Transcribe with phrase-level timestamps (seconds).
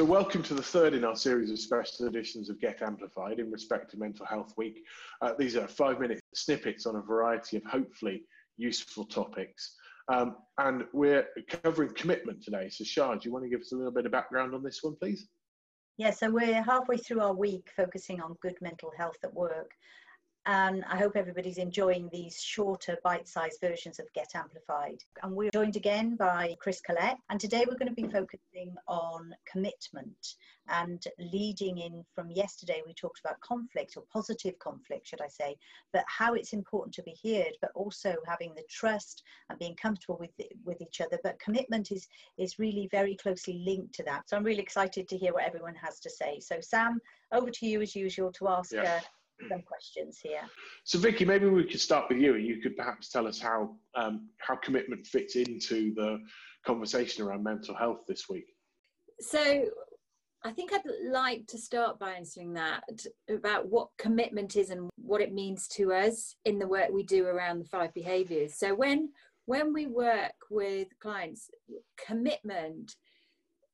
[0.00, 3.50] So, welcome to the third in our series of special editions of Get Amplified in
[3.50, 4.82] respect to Mental Health Week.
[5.20, 8.22] Uh, these are five minute snippets on a variety of hopefully
[8.56, 9.76] useful topics.
[10.10, 11.26] Um, and we're
[11.62, 12.70] covering commitment today.
[12.70, 14.78] So, Shah, do you want to give us a little bit of background on this
[14.80, 15.28] one, please?
[15.98, 19.70] Yeah, so we're halfway through our week focusing on good mental health at work
[20.46, 25.02] and I hope everybody's enjoying these shorter bite-sized versions of Get Amplified.
[25.22, 29.34] And we're joined again by Chris Collette, and today we're going to be focusing on
[29.50, 30.34] commitment
[30.70, 35.56] and leading in from yesterday we talked about conflict or positive conflict should I say,
[35.92, 40.18] but how it's important to be heard, but also having the trust and being comfortable
[40.18, 40.30] with
[40.64, 41.18] with each other.
[41.22, 42.06] But commitment is
[42.38, 44.28] is really very closely linked to that.
[44.28, 46.40] So I'm really excited to hear what everyone has to say.
[46.40, 47.00] So Sam,
[47.32, 48.96] over to you as usual to ask yeah.
[48.96, 49.00] uh,
[49.48, 50.42] some questions here.
[50.84, 52.34] So, Vicky, maybe we could start with you.
[52.34, 56.18] And you could perhaps tell us how um, how commitment fits into the
[56.64, 58.46] conversation around mental health this week.
[59.20, 59.64] So,
[60.42, 62.84] I think I'd like to start by answering that
[63.28, 67.26] about what commitment is and what it means to us in the work we do
[67.26, 68.54] around the five behaviours.
[68.56, 69.10] So, when
[69.46, 71.50] when we work with clients,
[72.06, 72.94] commitment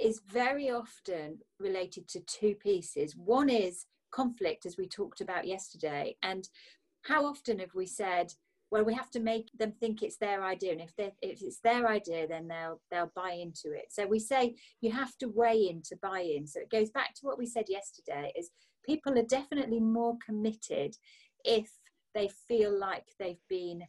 [0.00, 3.14] is very often related to two pieces.
[3.16, 6.16] One is conflict, as we talked about yesterday.
[6.22, 6.48] And
[7.02, 8.32] how often have we said,
[8.70, 11.88] well, we have to make them think it's their idea, and if, if it's their
[11.88, 13.86] idea, then they'll they'll buy into it.
[13.90, 16.46] So we say you have to weigh in to buy in.
[16.46, 18.50] So it goes back to what we said yesterday: is
[18.84, 20.96] people are definitely more committed
[21.44, 21.70] if
[22.14, 23.84] they feel like they've been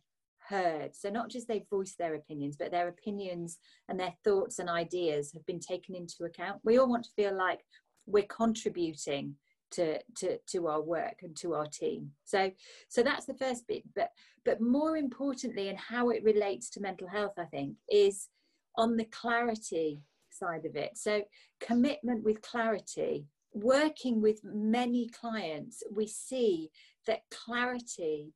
[0.47, 0.95] heard.
[0.95, 5.31] So not just they've voiced their opinions, but their opinions and their thoughts and ideas
[5.33, 6.59] have been taken into account.
[6.63, 7.59] We all want to feel like
[8.05, 9.35] we're contributing
[9.71, 12.11] to to to our work and to our team.
[12.25, 12.51] So
[12.87, 14.09] so that's the first bit but
[14.45, 18.29] but more importantly and how it relates to mental health i think is
[18.77, 20.01] on the clarity
[20.31, 20.97] side of it.
[20.97, 21.23] So
[21.59, 26.69] commitment with clarity working with many clients we see
[27.07, 28.31] that clarity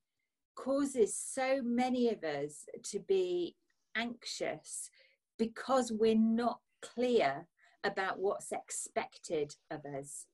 [0.55, 3.55] causes so many of us to be
[3.95, 4.89] anxious
[5.37, 7.47] because we're not clear
[7.83, 10.25] about what's expected of us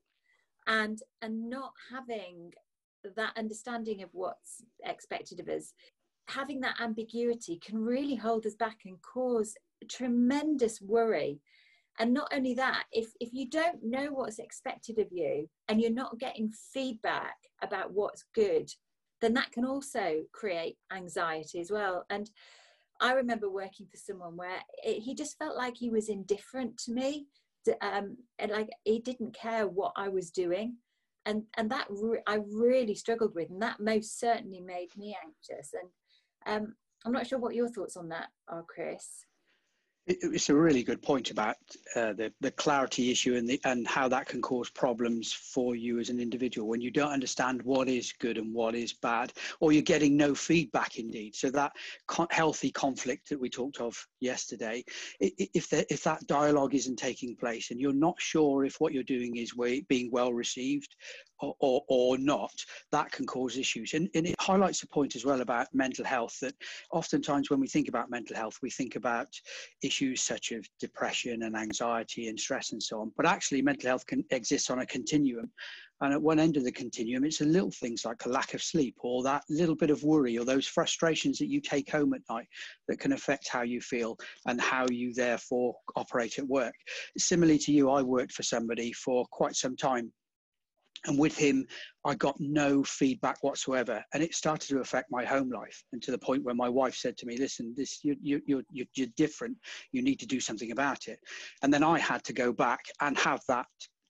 [0.69, 2.53] and and not having
[3.15, 5.73] that understanding of what's expected of us
[6.29, 9.55] having that ambiguity can really hold us back and cause
[9.89, 11.41] tremendous worry.
[11.97, 15.91] And not only that if if you don't know what's expected of you and you're
[15.91, 18.69] not getting feedback about what's good
[19.21, 22.05] then that can also create anxiety as well.
[22.09, 22.29] And
[23.01, 26.91] i remember working for someone where it, he just felt like he was indifferent to
[26.91, 27.27] me
[27.81, 30.77] um, and like he didn't care what I was doing,
[31.25, 35.73] and and that re- I really struggled with, and that most certainly made me anxious.
[35.73, 36.75] And um,
[37.05, 39.25] I'm not sure what your thoughts on that are, Chris
[40.09, 41.55] it's a really good point about
[41.95, 45.99] uh, the the clarity issue and the and how that can cause problems for you
[45.99, 49.71] as an individual when you don't understand what is good and what is bad, or
[49.71, 50.97] you're getting no feedback.
[50.97, 51.71] Indeed, so that
[52.31, 54.83] healthy conflict that we talked of yesterday,
[55.19, 59.03] if the, if that dialogue isn't taking place and you're not sure if what you're
[59.03, 59.53] doing is
[59.87, 60.95] being well received
[61.41, 62.53] or, or, or not,
[62.91, 63.93] that can cause issues.
[63.93, 66.55] And, and it highlights the point as well about mental health that
[66.91, 69.27] oftentimes when we think about mental health, we think about
[69.81, 73.11] issues such as depression and anxiety and stress and so on.
[73.17, 75.51] But actually, mental health can exist on a continuum.
[76.01, 78.63] And at one end of the continuum, it's the little things like a lack of
[78.63, 82.21] sleep or that little bit of worry or those frustrations that you take home at
[82.29, 82.47] night
[82.87, 84.17] that can affect how you feel
[84.47, 86.73] and how you therefore operate at work.
[87.17, 90.13] Similarly to you, I worked for somebody for quite some time
[91.05, 91.65] and with him
[92.05, 94.03] i got no feedback whatsoever.
[94.13, 96.95] And it started to affect my home life and to the point where my wife
[96.95, 99.57] said to me listen this you, you, you're, you're different.
[99.91, 101.19] You need to do something about it.
[101.61, 103.67] And then i had to go back and have that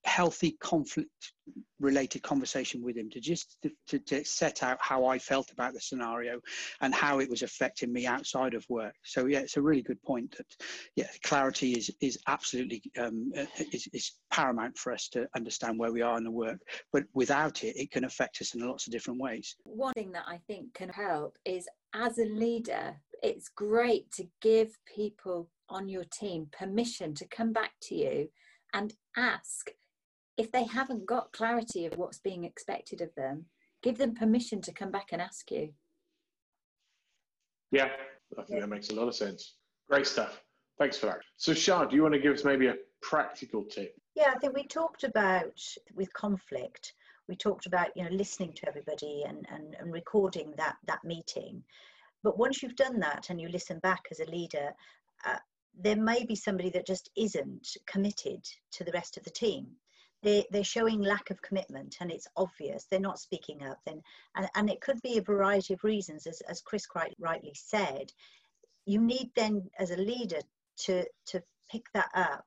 [0.09, 1.33] healthy conflict
[1.79, 5.73] related conversation with him to just to, to, to, set out how I felt about
[5.73, 6.41] the scenario
[6.81, 8.95] and how it was affecting me outside of work.
[9.03, 10.47] So yeah, it's a really good point that
[10.95, 15.91] yeah, clarity is is absolutely um, uh, is, is paramount for us to understand where
[15.91, 16.59] we are in the work.
[16.91, 19.55] But without it, it can affect us in lots of different ways.
[19.63, 24.77] One thing that I think can help is as a leader, it's great to give
[24.95, 28.27] people on your team permission to come back to you
[28.73, 29.71] and ask
[30.39, 33.45] if they haven't got clarity of what's being expected of them,
[33.83, 35.69] give them permission to come back and ask you.
[37.71, 37.89] Yeah,
[38.37, 39.55] I think that makes a lot of sense.
[39.89, 40.41] Great stuff.
[40.79, 41.19] Thanks for that.
[41.35, 43.93] So, Shah, do you want to give us maybe a practical tip?
[44.15, 45.61] Yeah, I think we talked about
[45.93, 46.93] with conflict,
[47.27, 51.61] we talked about you know listening to everybody and, and, and recording that that meeting.
[52.23, 54.71] But once you've done that and you listen back as a leader,
[55.25, 55.37] uh,
[55.77, 59.67] there may be somebody that just isn't committed to the rest of the team
[60.21, 62.85] they, they're showing lack of commitment and it's obvious.
[62.85, 63.79] They're not speaking up.
[63.85, 64.01] Then
[64.35, 68.11] and, and it could be a variety of reasons as, as chris quite rightly said.
[68.85, 70.41] You need then as a leader
[70.85, 72.45] to to pick that up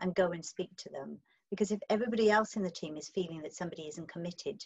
[0.00, 1.18] and go and speak to them.
[1.50, 4.64] Because if everybody else in the team is feeling that somebody isn't committed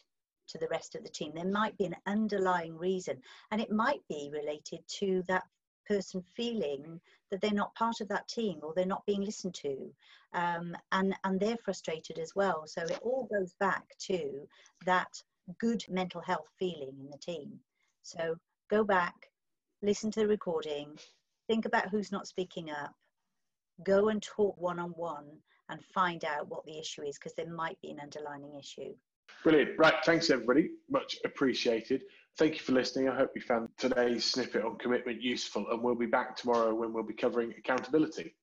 [0.48, 3.20] to the rest of the team there might be an underlying reason.
[3.50, 5.44] And it might be related to that
[5.86, 7.00] person feeling
[7.30, 9.92] that they're not part of that team or they're not being listened to
[10.32, 12.64] um, and and they're frustrated as well.
[12.66, 14.48] So it all goes back to
[14.86, 15.10] that
[15.58, 17.58] good mental health feeling in the team.
[18.02, 18.36] So
[18.70, 19.30] go back
[19.84, 20.98] listen to the recording
[21.46, 22.94] think about who's not speaking up
[23.84, 25.26] go and talk one on one
[25.68, 28.94] and find out what the issue is because there might be an underlying issue
[29.42, 29.78] Brilliant.
[29.78, 29.94] Right.
[30.04, 30.70] Thanks, everybody.
[30.90, 32.02] Much appreciated.
[32.36, 33.08] Thank you for listening.
[33.08, 36.92] I hope you found today's snippet on commitment useful, and we'll be back tomorrow when
[36.92, 38.34] we'll be covering accountability.